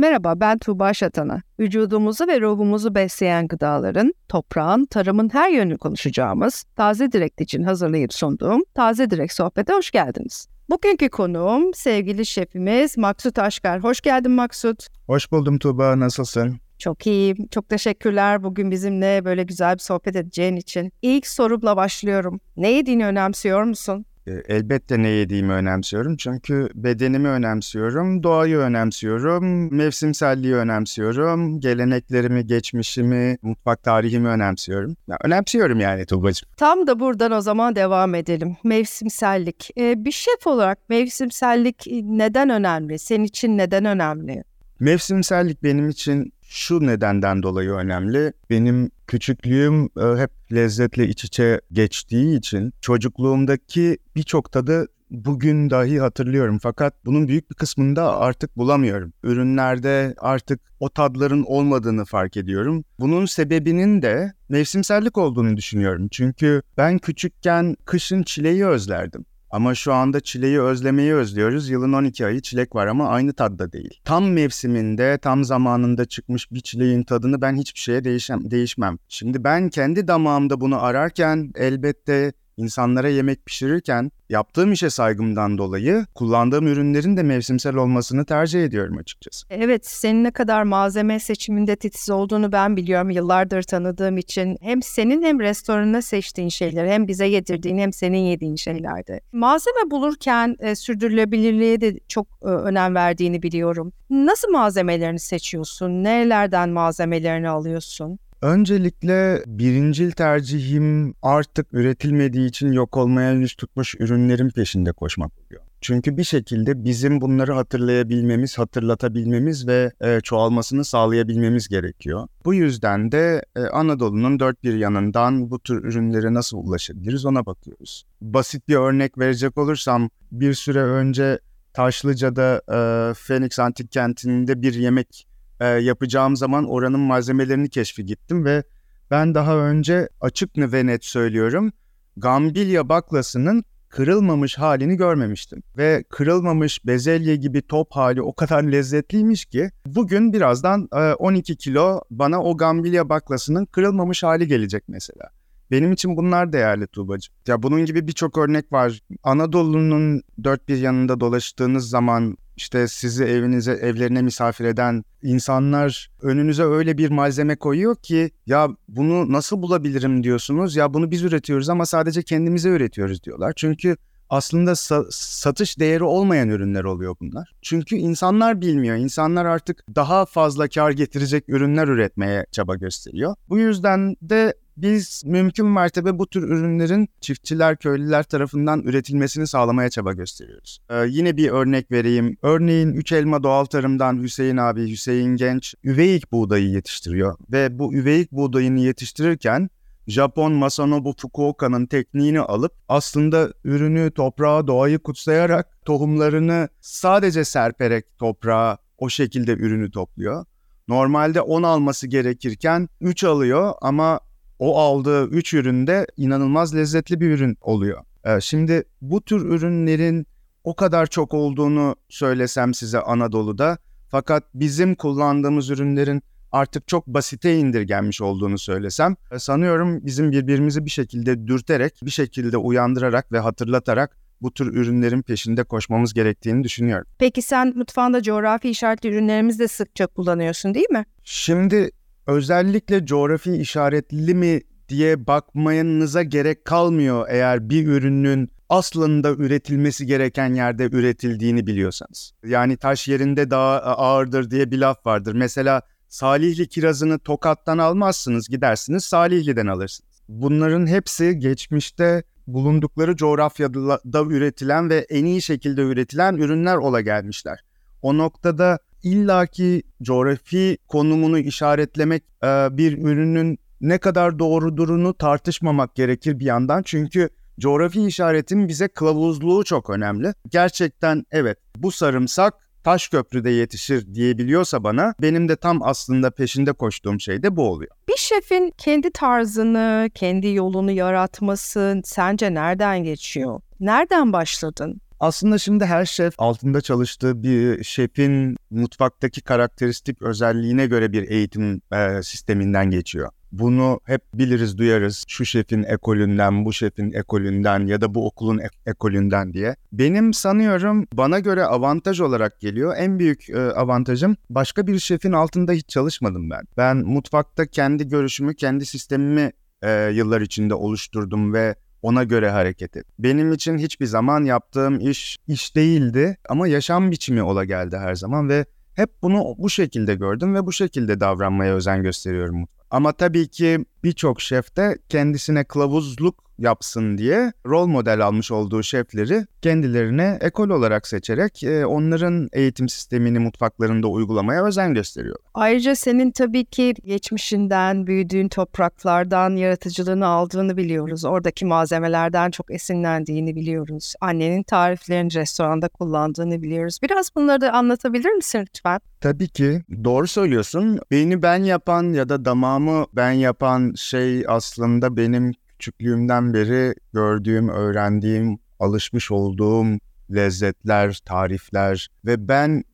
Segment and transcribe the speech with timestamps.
[0.00, 1.42] Merhaba ben Tuğba Şatan'a.
[1.58, 8.62] Vücudumuzu ve ruhumuzu besleyen gıdaların, toprağın, tarımın her yönünü konuşacağımız Taze Direkt için hazırlayıp sunduğum
[8.74, 10.48] Taze Direkt Sohbet'e hoş geldiniz.
[10.70, 13.84] Bugünkü konuğum sevgili şefimiz Maksut Aşkar.
[13.84, 14.86] Hoş geldin Maksut.
[15.06, 16.56] Hoş buldum Tuğba, nasılsın?
[16.78, 17.48] Çok iyiyim.
[17.50, 20.92] Çok teşekkürler bugün bizimle böyle güzel bir sohbet edeceğin için.
[21.02, 22.40] İlk sorumla başlıyorum.
[22.56, 24.06] Ne yediğini önemsiyor musun?
[24.48, 34.28] Elbette ne yediğimi önemsiyorum çünkü bedenimi önemsiyorum, doğayı önemsiyorum, mevsimselliği önemsiyorum, geleneklerimi, geçmişimi, mutfak tarihimi
[34.28, 34.96] önemsiyorum.
[35.08, 36.48] Ya, önemsiyorum yani Tuğba'cığım.
[36.56, 38.56] Tam da buradan o zaman devam edelim.
[38.64, 39.70] Mevsimsellik.
[39.78, 42.98] Ee, bir şef olarak mevsimsellik neden önemli?
[42.98, 44.44] Senin için neden önemli?
[44.80, 48.32] Mevsimsellik benim için şu nedenden dolayı önemli.
[48.50, 56.58] Benim küçüklüğüm e, hep lezzetle iç içe geçtiği için çocukluğumdaki birçok tadı bugün dahi hatırlıyorum
[56.62, 59.12] fakat bunun büyük bir kısmını da artık bulamıyorum.
[59.22, 62.84] Ürünlerde artık o tadların olmadığını fark ediyorum.
[63.00, 66.08] Bunun sebebinin de mevsimsellik olduğunu düşünüyorum.
[66.10, 69.24] Çünkü ben küçükken kışın çileği özlerdim.
[69.50, 71.68] Ama şu anda çileği özlemeyi özlüyoruz.
[71.68, 74.00] Yılın 12 ayı çilek var ama aynı tadda değil.
[74.04, 78.98] Tam mevsiminde, tam zamanında çıkmış bir çileğin tadını ben hiçbir şeye değişem, değişmem.
[79.08, 86.66] Şimdi ben kendi damağımda bunu ararken elbette insanlara yemek pişirirken yaptığım işe saygımdan dolayı kullandığım
[86.66, 89.46] ürünlerin de mevsimsel olmasını tercih ediyorum açıkçası.
[89.50, 94.56] Evet, senin ne kadar malzeme seçiminde titiz olduğunu ben biliyorum yıllardır tanıdığım için.
[94.60, 99.20] Hem senin hem restoranına seçtiğin şeyler, hem bize yedirdiğin hem senin yediğin şeylerde.
[99.32, 103.92] Malzeme bulurken e, sürdürülebilirliğe de çok e, önem verdiğini biliyorum.
[104.10, 106.04] Nasıl malzemelerini seçiyorsun?
[106.04, 108.18] Nerelerden malzemelerini alıyorsun?
[108.42, 115.62] Öncelikle birincil tercihim artık üretilmediği için yok olmaya yüz tutmuş ürünlerin peşinde koşmak oluyor.
[115.80, 122.28] Çünkü bir şekilde bizim bunları hatırlayabilmemiz, hatırlatabilmemiz ve e, çoğalmasını sağlayabilmemiz gerekiyor.
[122.44, 128.06] Bu yüzden de e, Anadolu'nun dört bir yanından bu tür ürünlere nasıl ulaşabiliriz ona bakıyoruz.
[128.20, 131.38] Basit bir örnek verecek olursam bir süre önce
[131.72, 135.26] Taşlıca'da e, Phoenix Antik Kenti'nde bir yemek
[135.60, 138.62] e, yapacağım zaman oranın malzemelerini keşfi gittim ve
[139.10, 141.72] ben daha önce açık ve net söylüyorum
[142.16, 145.62] Gambilya baklasının kırılmamış halini görmemiştim.
[145.76, 150.88] Ve kırılmamış bezelye gibi top hali o kadar lezzetliymiş ki bugün birazdan
[151.18, 155.30] 12 kilo bana o Gambilya baklasının kırılmamış hali gelecek mesela.
[155.70, 157.34] Benim için bunlar değerli Tuğbacığım.
[157.46, 159.00] Ya bunun gibi birçok örnek var.
[159.22, 166.98] Anadolu'nun dört bir yanında dolaştığınız zaman işte sizi evinize, evlerine misafir eden insanlar önünüze öyle
[166.98, 170.76] bir malzeme koyuyor ki ya bunu nasıl bulabilirim diyorsunuz.
[170.76, 173.52] Ya bunu biz üretiyoruz ama sadece kendimize üretiyoruz diyorlar.
[173.56, 173.96] Çünkü
[174.30, 177.52] aslında sa- satış değeri olmayan ürünler oluyor bunlar.
[177.62, 178.96] Çünkü insanlar bilmiyor.
[178.96, 183.34] İnsanlar artık daha fazla kar getirecek ürünler üretmeye çaba gösteriyor.
[183.48, 190.12] Bu yüzden de biz mümkün mertebe bu tür ürünlerin çiftçiler, köylüler tarafından üretilmesini sağlamaya çaba
[190.12, 190.78] gösteriyoruz.
[190.90, 192.36] Ee, yine bir örnek vereyim.
[192.42, 197.36] Örneğin Üç Elma Doğal Tarım'dan Hüseyin abi, Hüseyin Genç üveyik buğdayı yetiştiriyor.
[197.52, 199.70] Ve bu üveyik buğdayını yetiştirirken
[200.06, 209.08] Japon Masanobu Fukuoka'nın tekniğini alıp aslında ürünü toprağa, doğayı kutsayarak tohumlarını sadece serperek toprağa o
[209.08, 210.44] şekilde ürünü topluyor.
[210.88, 214.20] Normalde 10 alması gerekirken 3 alıyor ama
[214.60, 218.04] o aldığı 3 üründe inanılmaz lezzetli bir ürün oluyor.
[218.24, 220.26] Ee, şimdi bu tür ürünlerin
[220.64, 223.78] o kadar çok olduğunu söylesem size Anadolu'da
[224.08, 226.22] fakat bizim kullandığımız ürünlerin
[226.52, 232.56] artık çok basite indirgenmiş olduğunu söylesem e, sanıyorum bizim birbirimizi bir şekilde dürterek, bir şekilde
[232.56, 237.06] uyandırarak ve hatırlatarak bu tür ürünlerin peşinde koşmamız gerektiğini düşünüyorum.
[237.18, 241.04] Peki sen mutfağında coğrafi işaretli ürünlerimizi de sıkça kullanıyorsun değil mi?
[241.24, 241.90] Şimdi
[242.30, 250.84] özellikle coğrafi işaretli mi diye bakmanıza gerek kalmıyor eğer bir ürünün aslında üretilmesi gereken yerde
[250.84, 252.32] üretildiğini biliyorsanız.
[252.44, 255.32] Yani taş yerinde daha ağırdır diye bir laf vardır.
[255.32, 260.22] Mesela Salihli kirazını Tokat'tan almazsınız gidersiniz Salihli'den alırsınız.
[260.28, 267.60] Bunların hepsi geçmişte bulundukları coğrafyada üretilen ve en iyi şekilde üretilen ürünler ola gelmişler.
[268.02, 276.44] O noktada illaki coğrafi konumunu işaretlemek e, bir ürünün ne kadar doğrudurunu tartışmamak gerekir bir
[276.44, 276.82] yandan.
[276.82, 277.28] Çünkü
[277.60, 280.34] coğrafi işaretin bize kılavuzluğu çok önemli.
[280.48, 282.54] Gerçekten evet bu sarımsak
[282.84, 287.90] Taşköprü'de yetişir diyebiliyorsa bana benim de tam aslında peşinde koştuğum şey de bu oluyor.
[288.08, 293.60] Bir şefin kendi tarzını, kendi yolunu yaratması sence nereden geçiyor?
[293.80, 295.00] Nereden başladın?
[295.20, 302.22] Aslında şimdi her şef altında çalıştığı bir şefin mutfaktaki karakteristik özelliğine göre bir eğitim e,
[302.22, 303.30] sisteminden geçiyor.
[303.52, 305.24] Bunu hep biliriz, duyarız.
[305.28, 309.76] Şu şefin ekolünden, bu şefin ekolünden ya da bu okulun ek- ekolünden diye.
[309.92, 312.94] Benim sanıyorum bana göre avantaj olarak geliyor.
[312.98, 316.62] En büyük e, avantajım başka bir şefin altında hiç çalışmadım ben.
[316.76, 319.52] Ben mutfakta kendi görüşümü, kendi sistemimi
[319.82, 323.06] e, yıllar içinde oluşturdum ve ona göre hareket et.
[323.18, 328.48] Benim için hiçbir zaman yaptığım iş iş değildi ama yaşam biçimi ola geldi her zaman
[328.48, 332.68] ve hep bunu bu şekilde gördüm ve bu şekilde davranmaya özen gösteriyorum.
[332.90, 339.46] Ama tabii ki birçok şef de kendisine kılavuzluk yapsın diye rol model almış olduğu şefleri
[339.62, 345.36] kendilerine ekol olarak seçerek e, onların eğitim sistemini mutfaklarında uygulamaya özen gösteriyor.
[345.54, 351.24] Ayrıca senin tabii ki geçmişinden, büyüdüğün topraklardan yaratıcılığını aldığını biliyoruz.
[351.24, 354.14] Oradaki malzemelerden çok esinlendiğini biliyoruz.
[354.20, 356.98] Annenin tariflerini restoranda kullandığını biliyoruz.
[357.02, 359.00] Biraz bunları da anlatabilir misin lütfen?
[359.20, 359.82] Tabii ki.
[360.04, 361.00] Doğru söylüyorsun.
[361.10, 368.58] Beni ben yapan ya da damağımı ben yapan şey aslında benim küçüklüğümden beri gördüğüm, öğrendiğim,
[368.80, 369.86] alışmış olduğum
[370.34, 372.84] lezzetler, tarifler ve ben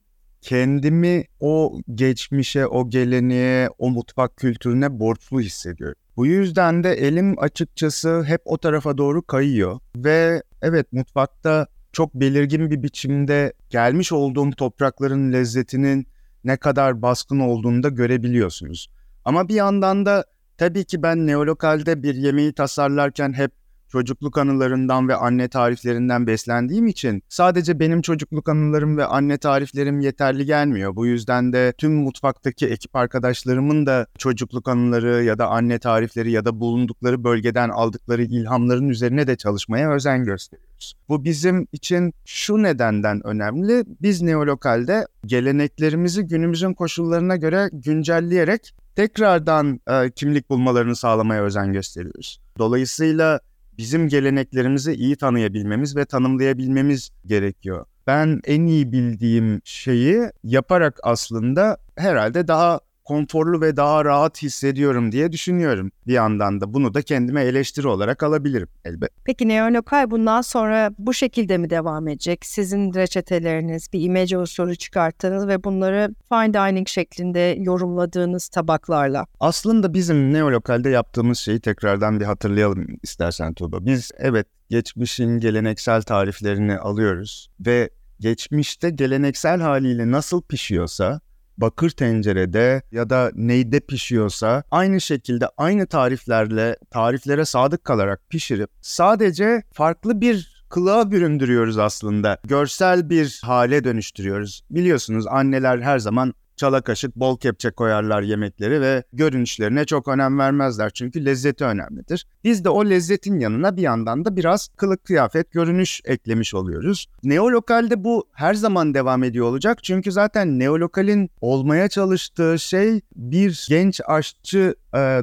[0.41, 5.95] kendimi o geçmişe, o geleneğe, o mutfak kültürüne borçlu hissediyorum.
[6.17, 12.69] Bu yüzden de elim açıkçası hep o tarafa doğru kayıyor ve evet mutfakta çok belirgin
[12.69, 16.07] bir biçimde gelmiş olduğum toprakların lezzetinin
[16.43, 18.87] ne kadar baskın olduğunu da görebiliyorsunuz.
[19.25, 20.25] Ama bir yandan da
[20.57, 23.51] Tabii ki ben neolokalde bir yemeği tasarlarken hep
[23.91, 30.45] çocukluk anılarından ve anne tariflerinden beslendiğim için sadece benim çocukluk anılarım ve anne tariflerim yeterli
[30.45, 30.95] gelmiyor.
[30.95, 36.45] Bu yüzden de tüm mutfaktaki ekip arkadaşlarımın da çocukluk anıları ya da anne tarifleri ya
[36.45, 40.93] da bulundukları bölgeden aldıkları ilhamların üzerine de çalışmaya özen gösteriyoruz.
[41.09, 43.83] Bu bizim için şu nedenden önemli.
[44.01, 52.41] Biz neolokalde geleneklerimizi günümüzün koşullarına göre güncelleyerek tekrardan e, kimlik bulmalarını sağlamaya özen gösteriyoruz.
[52.57, 53.39] Dolayısıyla
[53.77, 57.85] bizim geleneklerimizi iyi tanıyabilmemiz ve tanımlayabilmemiz gerekiyor.
[58.07, 65.31] Ben en iyi bildiğim şeyi yaparak aslında herhalde daha konforlu ve daha rahat hissediyorum diye
[65.31, 65.91] düşünüyorum.
[66.07, 69.09] Bir yandan da bunu da kendime eleştiri olarak alabilirim elbet.
[69.25, 72.45] Peki neolokal bundan sonra bu şekilde mi devam edecek?
[72.45, 79.25] Sizin reçeteleriniz, bir imece usulü çıkarttığınız ve bunları fine dining şeklinde yorumladığınız tabaklarla.
[79.39, 83.85] Aslında bizim neolokalde yaptığımız şeyi tekrardan bir hatırlayalım istersen Tuğba.
[83.85, 87.89] Biz evet geçmişin geleneksel tariflerini alıyoruz ve
[88.19, 91.19] geçmişte geleneksel haliyle nasıl pişiyorsa
[91.57, 99.63] bakır tencerede ya da neyde pişiyorsa aynı şekilde aynı tariflerle tariflere sadık kalarak pişirip sadece
[99.73, 102.37] farklı bir kılığa büründürüyoruz aslında.
[102.43, 104.63] Görsel bir hale dönüştürüyoruz.
[104.69, 110.89] Biliyorsunuz anneler her zaman çala kaşık bol kepçe koyarlar yemekleri ve görünüşlerine çok önem vermezler
[110.89, 112.27] çünkü lezzeti önemlidir.
[112.43, 117.07] Biz de o lezzetin yanına bir yandan da biraz kılık kıyafet görünüş eklemiş oluyoruz.
[117.23, 124.01] Neolokalde bu her zaman devam ediyor olacak çünkü zaten neolokalin olmaya çalıştığı şey bir genç
[124.07, 124.75] aşçı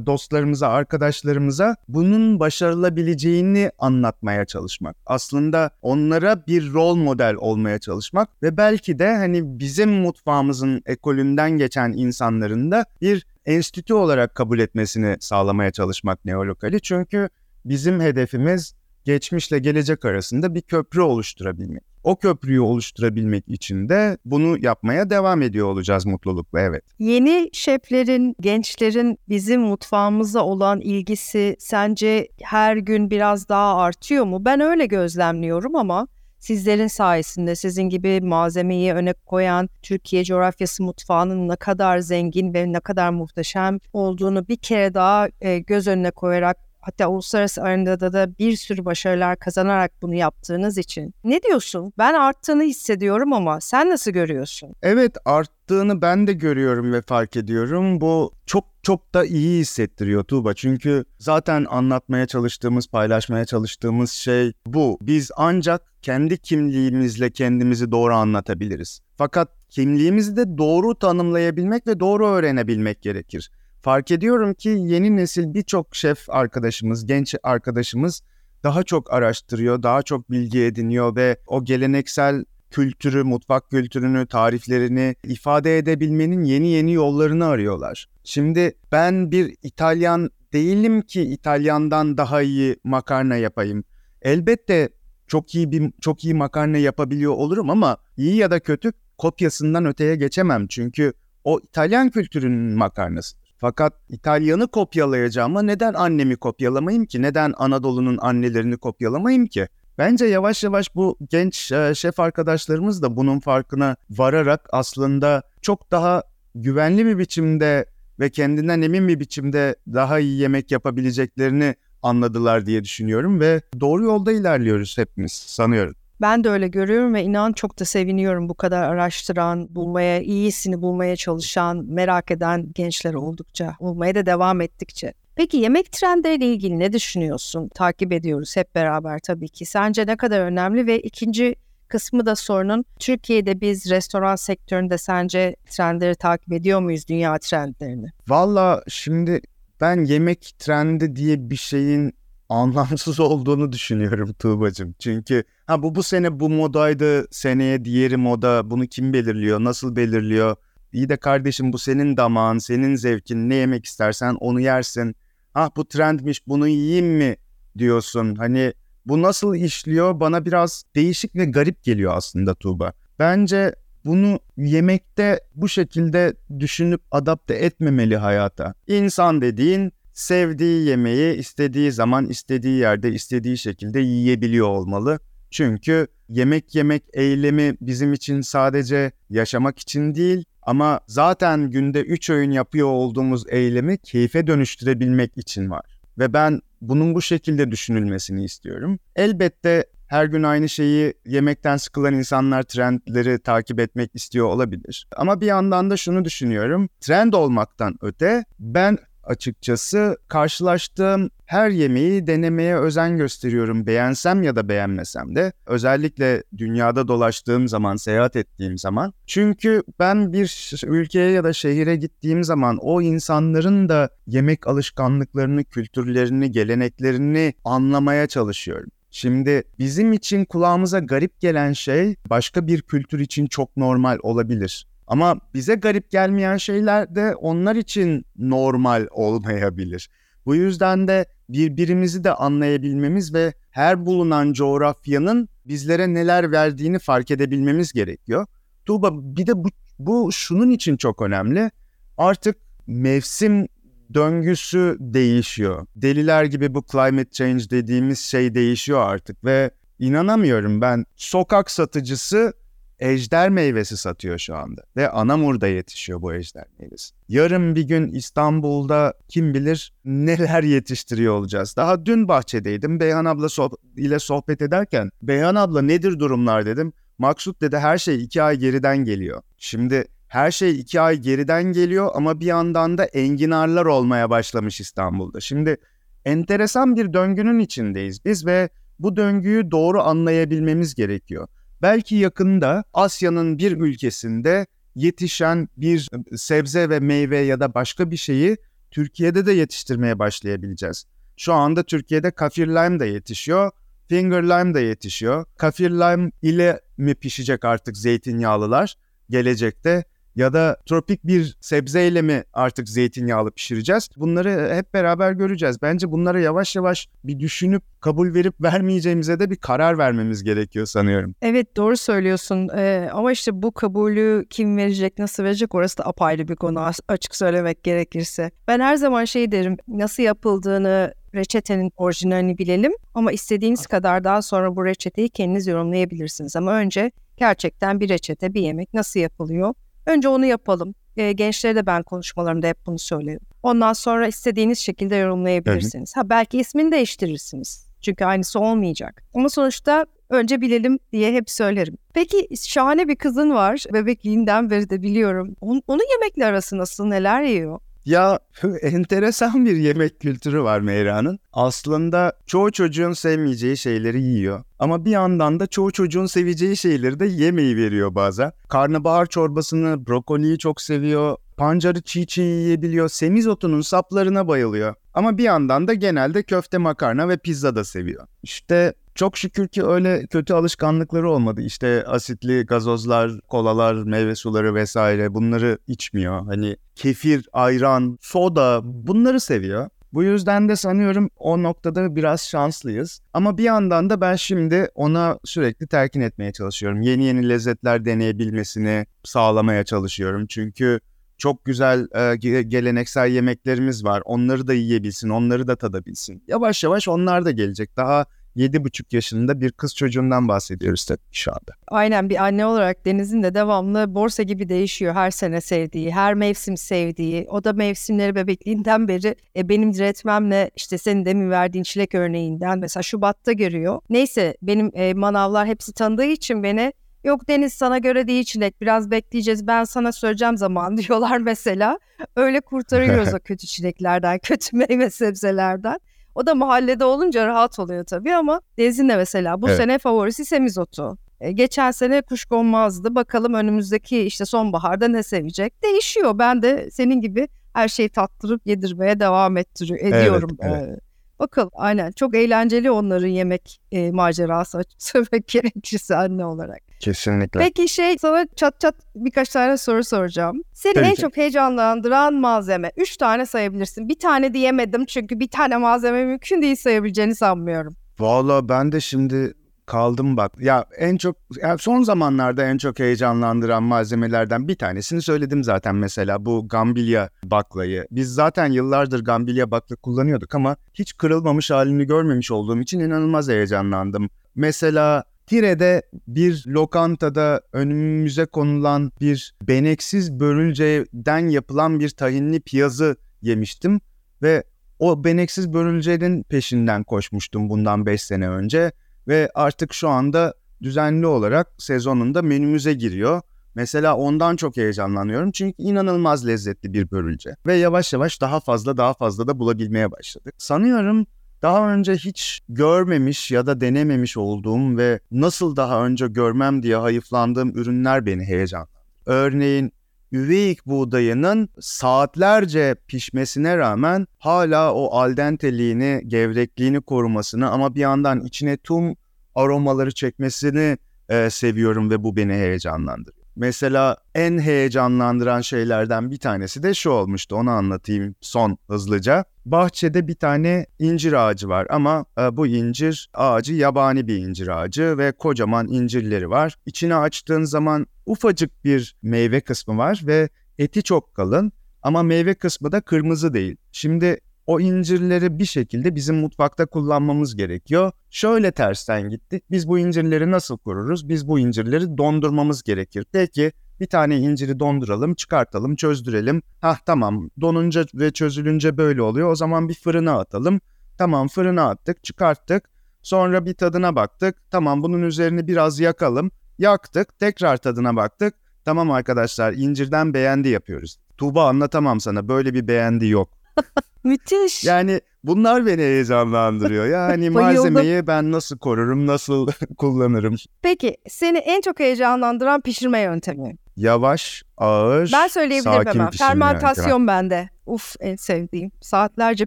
[0.07, 4.97] dostlarımıza, arkadaşlarımıza bunun başarılabileceğini anlatmaya çalışmak.
[5.07, 11.93] Aslında onlara bir rol model olmaya çalışmak ve belki de hani bizim mutfağımızın ekolünden geçen
[11.93, 16.81] insanların da bir enstitü olarak kabul etmesini sağlamaya çalışmak neolokali.
[16.81, 17.29] Çünkü
[17.65, 21.83] bizim hedefimiz geçmişle gelecek arasında bir köprü oluşturabilmek.
[22.05, 26.85] O köprüyü oluşturabilmek için de bunu yapmaya devam ediyor olacağız mutlulukla evet.
[26.99, 34.45] Yeni şeflerin, gençlerin bizim mutfağımıza olan ilgisi sence her gün biraz daha artıyor mu?
[34.45, 36.09] Ben öyle gözlemliyorum ama
[36.39, 42.81] sizlerin sayesinde sizin gibi malzemeyi öne koyan Türkiye coğrafyası mutfağının ne kadar zengin ve ne
[42.81, 48.57] kadar muhteşem olduğunu bir kere daha e, göz önüne koyarak hatta uluslararası arenada da bir
[48.57, 51.15] sürü başarılar kazanarak bunu yaptığınız için.
[51.25, 51.93] Ne diyorsun?
[51.99, 54.75] Ben arttığını hissediyorum ama sen nasıl görüyorsun?
[54.83, 58.01] Evet arttığını ben de görüyorum ve fark ediyorum.
[58.01, 60.55] Bu çok çok da iyi hissettiriyor Tuğba.
[60.55, 64.99] Çünkü zaten anlatmaya çalıştığımız, paylaşmaya çalıştığımız şey bu.
[65.03, 69.01] Biz ancak kendi kimliğimizle kendimizi doğru anlatabiliriz.
[69.17, 73.51] Fakat kimliğimizi de doğru tanımlayabilmek ve doğru öğrenebilmek gerekir
[73.85, 78.23] fark ediyorum ki yeni nesil birçok şef arkadaşımız, genç arkadaşımız
[78.63, 85.79] daha çok araştırıyor, daha çok bilgi ediniyor ve o geleneksel kültürü, mutfak kültürünü, tariflerini ifade
[85.79, 88.09] edebilmenin yeni yeni yollarını arıyorlar.
[88.25, 93.85] Şimdi ben bir İtalyan değilim ki İtalyandan daha iyi makarna yapayım.
[94.23, 94.89] Elbette
[95.27, 100.17] çok iyi bir çok iyi makarna yapabiliyor olurum ama iyi ya da kötü kopyasından öteye
[100.17, 100.67] geçemem.
[100.67, 101.13] Çünkü
[101.45, 103.44] o İtalyan kültürünün makarnası.
[103.65, 107.23] Fakat İtalyanı kopyalayacağıma neden annemi kopyalamayayım ki?
[107.23, 109.69] Neden Anadolu'nun annelerini kopyalamayayım ki?
[109.99, 116.23] Bence yavaş yavaş bu genç e, şef arkadaşlarımız da bunun farkına vararak aslında çok daha
[116.55, 117.87] güvenli bir biçimde
[118.21, 124.33] ve kendinden emin bir biçimde daha iyi yemek yapabileceklerini anladılar diye düşünüyorum ve doğru yolda
[124.33, 125.95] ilerliyoruz hepimiz sanıyorum.
[126.25, 131.17] Ben de öyle görüyorum ve inan çok da seviniyorum bu kadar araştıran, bulmaya, iyisini bulmaya
[131.17, 135.13] çalışan, merak eden gençler oldukça, bulmaya da devam ettikçe.
[135.37, 137.69] Peki yemek trendleriyle ilgili ne düşünüyorsun?
[137.75, 139.67] Takip ediyoruz hep beraber tabii ki.
[139.67, 141.55] Sence ne kadar önemli ve ikinci
[141.89, 148.07] kısmı da sorunun Türkiye'de biz restoran sektöründe sence trendleri takip ediyor muyuz dünya trendlerini?
[148.29, 149.41] Valla şimdi
[149.81, 152.13] ben yemek trendi diye bir şeyin
[152.55, 154.95] anlamsız olduğunu düşünüyorum Tuğba'cığım.
[154.99, 158.71] Çünkü ha bu bu sene bu modaydı, seneye diğeri moda.
[158.71, 160.57] Bunu kim belirliyor, nasıl belirliyor?
[160.93, 163.51] İyi de kardeşim bu senin damağın, senin zevkin.
[163.51, 165.17] Ne yemek istersen onu yersin.
[165.55, 167.37] Ah bu trendmiş, bunu yiyeyim mi
[167.79, 168.35] diyorsun.
[168.35, 168.73] Hani
[169.07, 172.93] bu nasıl işliyor bana biraz değişik ve garip geliyor aslında Tuğba.
[173.19, 178.75] Bence bunu yemekte bu şekilde düşünüp adapte etmemeli hayata.
[178.87, 185.19] İnsan dediğin sevdiği yemeği istediği zaman, istediği yerde, istediği şekilde yiyebiliyor olmalı.
[185.51, 192.51] Çünkü yemek yemek eylemi bizim için sadece yaşamak için değil ama zaten günde 3 öğün
[192.51, 196.01] yapıyor olduğumuz eylemi keyfe dönüştürebilmek için var.
[196.19, 198.99] Ve ben bunun bu şekilde düşünülmesini istiyorum.
[199.17, 205.07] Elbette her gün aynı şeyi yemekten sıkılan insanlar trendleri takip etmek istiyor olabilir.
[205.17, 206.89] Ama bir yandan da şunu düşünüyorum.
[207.01, 213.87] Trend olmaktan öte ben açıkçası karşılaştığım her yemeği denemeye özen gösteriyorum.
[213.87, 215.53] Beğensem ya da beğenmesem de.
[215.67, 219.13] Özellikle dünyada dolaştığım zaman, seyahat ettiğim zaman.
[219.27, 226.53] Çünkü ben bir ülkeye ya da şehire gittiğim zaman o insanların da yemek alışkanlıklarını, kültürlerini,
[226.53, 228.91] geleneklerini anlamaya çalışıyorum.
[229.11, 234.87] Şimdi bizim için kulağımıza garip gelen şey başka bir kültür için çok normal olabilir.
[235.07, 240.11] Ama bize garip gelmeyen şeyler de onlar için normal olmayabilir.
[240.47, 247.93] Bu yüzden de birbirimizi de anlayabilmemiz ve her bulunan coğrafyanın bizlere neler verdiğini fark edebilmemiz
[247.93, 248.47] gerekiyor.
[248.87, 249.69] Tuğba bir de bu,
[249.99, 251.71] bu şunun için çok önemli.
[252.19, 252.57] Artık
[252.87, 253.69] mevsim
[254.15, 255.87] döngüsü değişiyor.
[255.97, 262.53] Deliler gibi bu climate change dediğimiz şey değişiyor artık ve inanamıyorum ben sokak satıcısı
[262.99, 264.83] ejder meyvesi satıyor şu anda.
[264.97, 267.15] Ve Anamur'da yetişiyor bu ejder meyvesi.
[267.29, 271.75] Yarın bir gün İstanbul'da kim bilir neler yetiştiriyor olacağız.
[271.77, 273.01] Daha dün bahçedeydim.
[273.01, 276.93] Beyhan abla soh- ile sohbet ederken Beyhan abla nedir durumlar dedim.
[277.19, 279.43] Maksut dedi her şey iki ay geriden geliyor.
[279.59, 285.41] Şimdi her şey iki ay geriden geliyor ama bir yandan da enginarlar olmaya başlamış İstanbul'da.
[285.41, 285.77] Şimdi
[286.25, 291.49] enteresan bir döngünün içindeyiz biz ve bu döngüyü doğru anlayabilmemiz gerekiyor.
[291.83, 298.57] Belki yakında Asya'nın bir ülkesinde yetişen bir sebze ve meyve ya da başka bir şeyi
[298.91, 301.05] Türkiye'de de yetiştirmeye başlayabileceğiz.
[301.37, 303.71] Şu anda Türkiye'de kafir lime de yetişiyor,
[304.09, 305.45] finger lime de yetişiyor.
[305.57, 308.95] Kafir lime ile mi pişecek artık zeytinyağlılar
[309.31, 310.05] gelecekte?
[310.37, 314.09] Ya da tropik bir sebzeyle mi artık zeytinyağlı pişireceğiz?
[314.17, 315.83] Bunları hep beraber göreceğiz.
[315.83, 321.35] Bence bunlara yavaş yavaş bir düşünüp kabul verip vermeyeceğimize de bir karar vermemiz gerekiyor sanıyorum.
[321.43, 326.49] Evet doğru söylüyorsun ee, ama işte bu kabulü kim verecek nasıl verecek orası da apayrı
[326.49, 328.51] bir konu açık söylemek gerekirse.
[328.69, 334.77] Ben her zaman şey derim nasıl yapıldığını reçetenin orijinalini bilelim ama istediğiniz kadar daha sonra
[334.77, 336.57] bu reçeteyi kendiniz yorumlayabilirsiniz.
[336.57, 339.75] Ama önce gerçekten bir reçete, bir yemek nasıl yapılıyor?
[340.07, 340.95] Önce onu yapalım.
[341.17, 343.41] E, gençlere de ben konuşmalarımda hep bunu söylerim.
[343.63, 346.13] Ondan sonra istediğiniz şekilde yorumlayabilirsiniz.
[346.17, 346.25] Evet.
[346.25, 347.89] Ha belki ismini değiştirirsiniz.
[348.01, 349.23] Çünkü aynısı olmayacak.
[349.35, 351.97] Ama sonuçta önce bilelim diye hep söylerim.
[352.15, 353.85] Peki şahane bir kızın var.
[353.93, 355.57] Bebekliğinden beri de biliyorum.
[355.61, 357.05] Onun, onun yemekle arası nasıl?
[357.05, 357.81] Neler yiyor?
[358.05, 358.39] Ya
[358.83, 361.39] enteresan bir yemek kültürü var Meyra'nın.
[361.53, 364.65] Aslında çoğu çocuğun sevmeyeceği şeyleri yiyor.
[364.79, 368.53] Ama bir yandan da çoğu çocuğun seveceği şeyleri de yemeyi veriyor bazen.
[368.69, 371.37] Karnabahar çorbasını, brokoliyi çok seviyor.
[371.57, 373.09] Pancarı çiğ çiğ yiyebiliyor.
[373.09, 374.95] Semizotunun saplarına bayılıyor.
[375.15, 378.27] Ama bir yandan da genelde köfte makarna ve pizza da seviyor.
[378.43, 381.63] İşte çok şükür ki öyle kötü alışkanlıkları olmadı.
[381.63, 386.47] İşte asitli gazozlar, kolalar, meyve suları vesaire bunları içmiyor.
[386.47, 389.89] Hani kefir, ayran, soda bunları seviyor.
[390.13, 393.21] Bu yüzden de sanıyorum o noktada biraz şanslıyız.
[393.33, 397.01] Ama bir yandan da ben şimdi ona sürekli telkin etmeye çalışıyorum.
[397.01, 400.47] Yeni yeni lezzetler deneyebilmesini sağlamaya çalışıyorum.
[400.47, 401.01] Çünkü
[401.39, 404.23] çok güzel e, geleneksel yemeklerimiz var.
[404.25, 406.45] Onları da yiyebilsin, onları da tadabilsin.
[406.49, 407.97] Yavaş yavaş onlar da gelecek.
[407.97, 411.73] Daha yedi buçuk yaşında bir kız çocuğundan bahsediyoruz tabii şu anda.
[411.89, 415.15] Aynen bir anne olarak Deniz'in de devamlı borsa gibi değişiyor.
[415.15, 417.47] Her sene sevdiği, her mevsim sevdiği.
[417.51, 423.03] O da mevsimleri bebekliğinden beri e, benim diretmemle işte senin demin verdiğin çilek örneğinden mesela
[423.03, 424.01] Şubat'ta görüyor.
[424.11, 426.93] Neyse benim e, manavlar hepsi tanıdığı için beni
[427.25, 431.99] Yok Deniz sana göre değil çilek biraz bekleyeceğiz ben sana söyleyeceğim zaman diyorlar mesela.
[432.37, 435.99] Öyle kurtarıyoruz o kötü çileklerden, kötü meyve sebzelerden.
[436.35, 439.77] O da mahallede olunca rahat oluyor tabii ama Deniz'in de mesela bu evet.
[439.77, 441.19] sene favorisi semizotu.
[441.41, 443.15] E, geçen sene kuşkonmazdı.
[443.15, 445.83] Bakalım önümüzdeki işte sonbaharda ne sevecek?
[445.83, 446.39] Değişiyor.
[446.39, 450.51] Ben de senin gibi her şeyi tattırıp yedirmeye devam ettiriyor, ediyorum.
[450.61, 451.01] Evet, evet.
[451.39, 456.81] Bakalım aynen çok eğlenceli onların yemek e, macerası söylemek gerekirse anne olarak.
[457.01, 457.61] Kesinlikle.
[457.61, 460.63] Peki şey sana çat çat birkaç tane soru soracağım.
[460.73, 461.21] Seni Tabii en ki.
[461.21, 462.91] çok heyecanlandıran malzeme.
[462.97, 464.09] Üç tane sayabilirsin.
[464.09, 467.97] Bir tane diyemedim çünkü bir tane malzeme mümkün değil sayabileceğini sanmıyorum.
[468.21, 469.55] Valla ben de şimdi
[469.87, 470.53] kaldım bak.
[470.61, 476.45] Ya en çok ya son zamanlarda en çok heyecanlandıran malzemelerden bir tanesini söyledim zaten mesela
[476.45, 478.07] bu gambilya baklayı.
[478.11, 484.31] Biz zaten yıllardır gambilya bakla kullanıyorduk ama hiç kırılmamış halini görmemiş olduğum için inanılmaz heyecanlandım.
[484.55, 494.01] Mesela Tire'de bir lokantada önümüze konulan bir beneksiz börülceden yapılan bir tahinli piyazı yemiştim
[494.43, 494.65] ve
[494.99, 498.93] o beneksiz börülcenin peşinden koşmuştum bundan 5 sene önce
[499.29, 503.41] ve artık şu anda düzenli olarak sezonunda menümüze giriyor.
[503.75, 509.15] Mesela ondan çok heyecanlanıyorum çünkü inanılmaz lezzetli bir börülce ve yavaş yavaş daha fazla daha
[509.15, 510.55] fazla da bulabilmeye başladık.
[510.59, 511.27] Sanıyorum
[511.63, 517.71] daha önce hiç görmemiş ya da denememiş olduğum ve nasıl daha önce görmem diye hayıflandığım
[517.71, 518.95] ürünler beni heyecanlandırdı.
[519.27, 519.93] Örneğin
[520.35, 529.17] üveyik buğdayının saatlerce pişmesine rağmen hala o aldenteliğini, gevrekliğini korumasını ama bir yandan içine tüm
[529.55, 533.44] aromaları çekmesini e, seviyorum ve bu beni heyecanlandırıyor.
[533.57, 537.57] Mesela en heyecanlandıran şeylerden bir tanesi de şu olmuştu.
[537.57, 539.45] Onu anlatayım son hızlıca.
[539.65, 545.19] Bahçede bir tane incir ağacı var ama e, bu incir ağacı yabani bir incir ağacı
[545.19, 546.77] ve kocaman incirleri var.
[546.87, 552.93] İçini açtığın zaman ufacık bir meyve kısmı var ve eti çok kalın ama meyve kısmı
[552.93, 553.77] da kırmızı değil.
[553.93, 558.13] Şimdi o incirleri bir şekilde bizim mutfakta kullanmamız gerekiyor.
[558.31, 559.61] Şöyle tersten gitti.
[559.71, 561.29] Biz bu incirleri nasıl koruruz?
[561.29, 563.27] Biz bu incirleri dondurmamız gerekir.
[563.33, 566.63] Peki bir tane inciri donduralım, çıkartalım, çözdürelim.
[566.81, 569.51] Hah tamam donunca ve çözülünce böyle oluyor.
[569.51, 570.81] O zaman bir fırına atalım.
[571.19, 572.91] Tamam fırına attık, çıkarttık.
[573.23, 574.71] Sonra bir tadına baktık.
[574.71, 576.51] Tamam bunun üzerini biraz yakalım.
[576.79, 578.55] Yaktık, tekrar tadına baktık.
[578.85, 581.19] Tamam arkadaşlar incirden beğendi yapıyoruz.
[581.37, 583.49] Tuğba anlatamam sana böyle bir beğendi yok.
[584.25, 584.85] Müthiş.
[584.85, 587.07] Yani bunlar beni heyecanlandırıyor.
[587.07, 589.67] Yani malzemeyi ben nasıl korurum, nasıl
[589.99, 590.57] kullanırım.
[590.83, 593.77] Peki seni en çok heyecanlandıran pişirme yöntemi?
[593.97, 596.31] Yavaş, ağır, Ben söyleyebilirim hemen.
[596.31, 597.27] Fermentasyon yani.
[597.27, 597.69] bende.
[597.87, 598.91] Uf en sevdiğim.
[599.01, 599.67] Saatlerce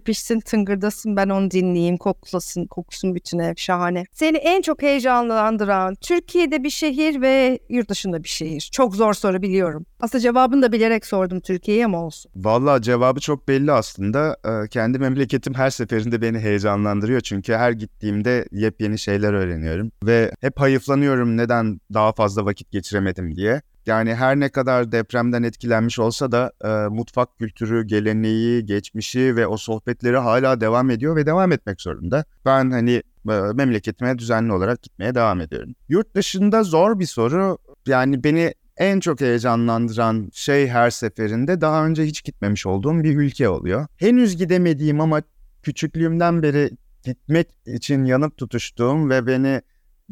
[0.00, 4.04] pişsin tıngırdasın ben onu dinleyeyim koklasın kokusun bütün ev şahane.
[4.12, 8.68] Seni en çok heyecanlandıran Türkiye'de bir şehir ve yurt dışında bir şehir.
[8.72, 9.86] Çok zor soru biliyorum.
[10.00, 12.32] Aslında cevabını da bilerek sordum Türkiye'ye ama olsun.
[12.36, 14.36] Valla cevabı çok belli aslında.
[14.44, 17.20] Ee, kendi memleketim her seferinde beni heyecanlandırıyor.
[17.20, 19.92] Çünkü her gittiğimde yepyeni şeyler öğreniyorum.
[20.04, 23.62] Ve hep hayıflanıyorum neden daha fazla vakit geçiremedim diye.
[23.88, 29.56] Yani her ne kadar depremden etkilenmiş olsa da e, mutfak kültürü, geleneği, geçmişi ve o
[29.56, 32.24] sohbetleri hala devam ediyor ve devam etmek zorunda.
[32.44, 35.74] Ben hani e, memleketime düzenli olarak gitmeye devam ediyorum.
[35.88, 37.58] Yurt dışında zor bir soru.
[37.86, 43.48] Yani beni en çok heyecanlandıran şey her seferinde daha önce hiç gitmemiş olduğum bir ülke
[43.48, 43.86] oluyor.
[43.96, 45.22] Henüz gidemediğim ama
[45.62, 46.70] küçüklüğümden beri
[47.04, 49.62] gitmek için yanıp tutuştuğum ve beni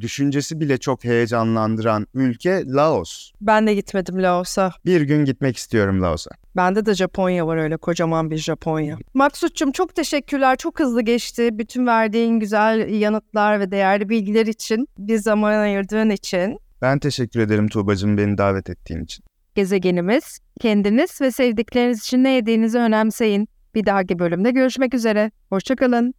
[0.00, 3.30] düşüncesi bile çok heyecanlandıran ülke Laos.
[3.40, 4.72] Ben de gitmedim Laos'a.
[4.84, 6.30] Bir gün gitmek istiyorum Laos'a.
[6.56, 8.98] Bende de Japonya var öyle kocaman bir Japonya.
[9.14, 10.56] Maksut'cum çok teşekkürler.
[10.56, 11.48] Çok hızlı geçti.
[11.52, 16.58] Bütün verdiğin güzel yanıtlar ve değerli bilgiler için, bir zaman ayırdığın için.
[16.82, 19.24] Ben teşekkür ederim Tuğba'cığım beni davet ettiğin için.
[19.54, 23.48] Gezegenimiz, kendiniz ve sevdikleriniz için ne yediğinizi önemseyin.
[23.74, 25.30] Bir dahaki bölümde görüşmek üzere.
[25.50, 26.14] Hoşçakalın.